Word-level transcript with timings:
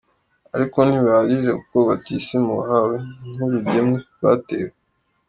Ariko 0.55 0.77
ntibihagije, 0.83 1.49
kuko 1.59 1.77
batisimu 1.89 2.51
wahawe 2.59 2.95
ni 3.21 3.29
nk’urugemwe 3.33 3.97
rwatewe. 4.15 4.71